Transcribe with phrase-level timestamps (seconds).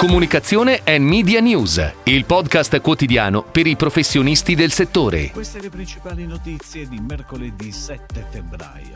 [0.00, 5.30] Comunicazione e Media News, il podcast quotidiano per i professionisti del settore.
[5.30, 8.94] Queste le principali notizie di mercoledì 7 febbraio.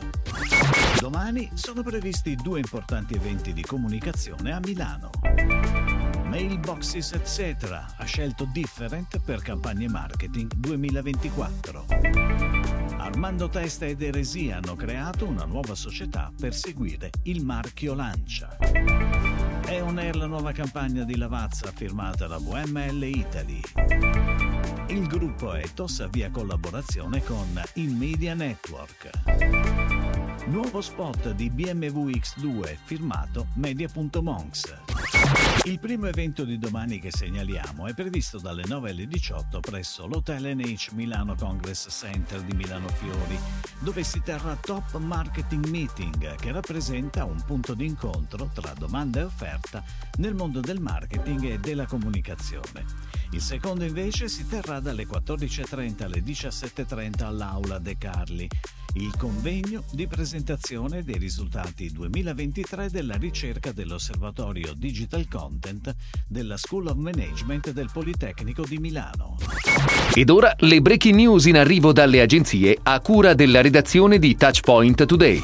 [0.99, 5.11] Domani sono previsti due importanti eventi di comunicazione a Milano.
[6.25, 7.85] Mailboxes etc.
[7.99, 11.85] ha scelto Different per campagne marketing 2024.
[12.97, 18.57] Armando Testa ed Eresia hanno creato una nuova società per seguire il marchio Lancia.
[19.75, 23.61] È on air la nuova campagna di Lavazza firmata da VML Italy.
[24.87, 29.11] Il gruppo Ethos avvia collaborazione con il Media Network.
[30.47, 35.54] Nuovo spot di BMW X2 firmato Media.monks.
[35.63, 40.55] Il primo evento di domani che segnaliamo è previsto dalle 9 alle 18 presso l'Hotel
[40.55, 43.39] NH Milano Congress Center di Milano Fiori,
[43.79, 49.23] dove si terrà Top Marketing Meeting che rappresenta un punto di incontro tra domanda e
[49.23, 49.83] offerta
[50.19, 52.85] nel mondo del marketing e della comunicazione.
[53.31, 58.49] Il secondo invece si terrà dalle 14.30 alle 17.30 all'Aula De Carli
[58.97, 65.95] il convegno di presentazione dei risultati 2023 della ricerca dell'Osservatorio Digital Content
[66.27, 69.37] della School of Management del Politecnico di Milano.
[70.15, 75.05] Ed ora le breaking news in arrivo dalle agenzie a cura della redazione di Touchpoint
[75.05, 75.43] Today.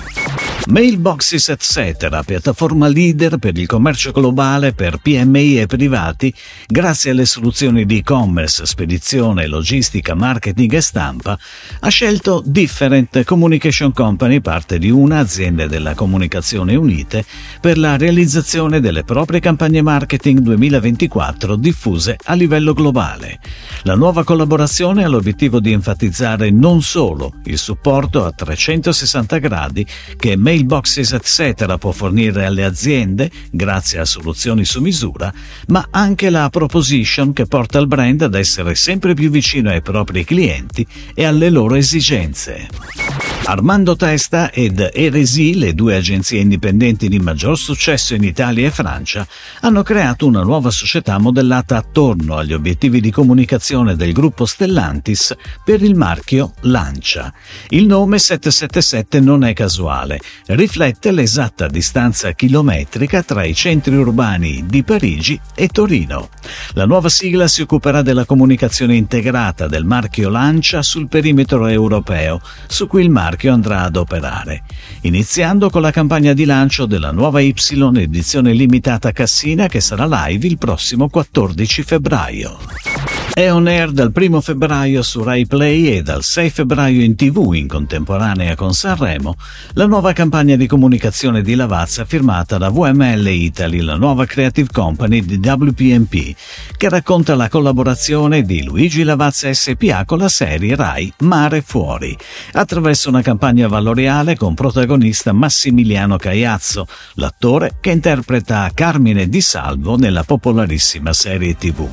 [0.66, 6.32] Mailboxes etc., piattaforma leader per il commercio globale per PMI e privati,
[6.66, 11.38] grazie alle soluzioni di e-commerce, spedizione, logistica, marketing e stampa,
[11.80, 17.24] ha scelto Different Communication Company, parte di una azienda della comunicazione unite,
[17.60, 23.38] per la realizzazione delle proprie campagne marketing 2024 diffuse a livello globale.
[23.84, 29.86] La nuova collaborazione ha l'obiettivo di enfatizzare non solo il supporto a 360 gradi
[30.18, 31.78] che Mailboxes etc.
[31.78, 35.32] può fornire alle aziende grazie a soluzioni su misura,
[35.68, 40.24] ma anche la proposition che porta il brand ad essere sempre più vicino ai propri
[40.24, 43.09] clienti e alle loro esigenze.
[43.42, 49.26] Armando Testa ed Eresi, le due agenzie indipendenti di maggior successo in Italia e Francia,
[49.62, 55.34] hanno creato una nuova società modellata attorno agli obiettivi di comunicazione del gruppo Stellantis
[55.64, 57.32] per il marchio Lancia.
[57.70, 64.84] Il nome 777 non è casuale, riflette l'esatta distanza chilometrica tra i centri urbani di
[64.84, 66.28] Parigi e Torino.
[66.74, 72.86] La nuova sigla si occuperà della comunicazione integrata del marchio Lancia sul perimetro europeo, su
[72.86, 74.64] cui il marchio marchio andrà ad operare,
[75.02, 77.54] iniziando con la campagna di lancio della nuova Y
[77.96, 82.89] edizione limitata Cassina che sarà live il prossimo 14 febbraio.
[83.32, 87.52] È on air dal 1 febbraio su Rai Play e dal 6 febbraio in tv
[87.54, 89.36] in contemporanea con Sanremo
[89.74, 95.24] la nuova campagna di comunicazione di Lavazza firmata da VML Italy, la nuova creative company
[95.24, 96.34] di WPMP,
[96.76, 102.16] che racconta la collaborazione di Luigi Lavazza SPA con la serie Rai Mare Fuori,
[102.52, 110.24] attraverso una campagna valoriale con protagonista Massimiliano Caiazzo, l'attore che interpreta Carmine Di Salvo nella
[110.24, 111.88] popolarissima serie tv.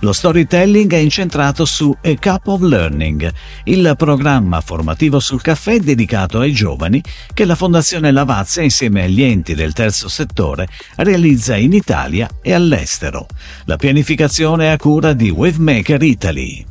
[0.00, 3.30] Lo storytelling è incentrato su A Cup of Learning,
[3.64, 7.02] il programma formativo sul caffè dedicato ai giovani
[7.34, 13.26] che la Fondazione Lavazza insieme agli enti del terzo settore realizza in Italia e all'estero.
[13.64, 16.66] La pianificazione è a cura di Wavemaker Italy.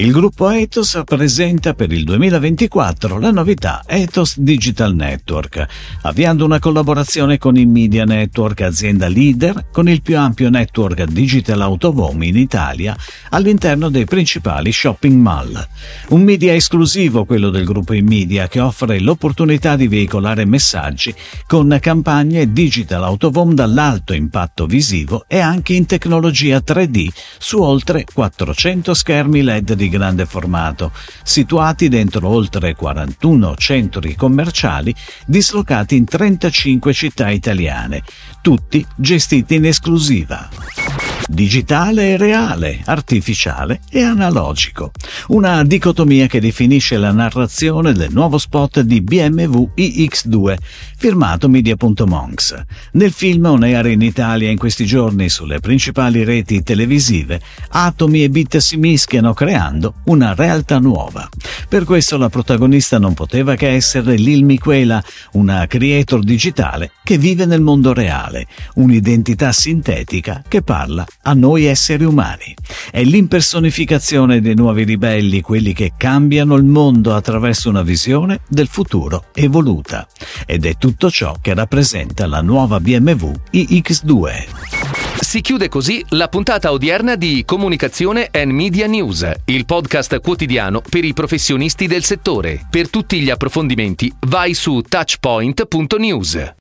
[0.00, 5.66] Il gruppo Ethos presenta per il 2024 la novità Ethos Digital Network,
[6.02, 11.76] avviando una collaborazione con il Media Network, azienda leader con il più ampio network digital
[11.80, 12.96] home in Italia
[13.30, 15.66] all'interno dei principali shopping mall.
[16.10, 21.12] Un media esclusivo, quello del gruppo Media, che offre l'opportunità di veicolare messaggi
[21.48, 28.94] con campagne digital home dall'alto impatto visivo e anche in tecnologia 3D su oltre 400
[28.94, 34.94] schermi LED grande formato, situati dentro oltre 41 centri commerciali
[35.26, 38.02] dislocati in 35 città italiane,
[38.40, 40.67] tutti gestiti in esclusiva
[41.28, 44.90] digitale e reale, artificiale e analogico.
[45.28, 50.56] Una dicotomia che definisce la narrazione del nuovo spot di BMW iX2,
[50.96, 52.64] firmato Media.monks.
[52.92, 58.30] Nel film on air in Italia in questi giorni sulle principali reti televisive, atomi e
[58.30, 61.28] bit si mischiano creando una realtà nuova.
[61.68, 65.02] Per questo la protagonista non poteva che essere Lil Miquela,
[65.32, 72.04] una creator digitale che vive nel mondo reale, un'identità sintetica che parla a noi esseri
[72.04, 72.54] umani.
[72.90, 79.26] È l'impersonificazione dei nuovi ribelli, quelli che cambiano il mondo attraverso una visione del futuro
[79.34, 80.06] evoluta.
[80.46, 84.88] Ed è tutto ciò che rappresenta la nuova BMW iX2.
[85.20, 91.04] Si chiude così la puntata odierna di Comunicazione and Media News, il podcast quotidiano per
[91.04, 92.66] i professionisti del settore.
[92.70, 96.56] Per tutti gli approfondimenti vai su touchpoint.news.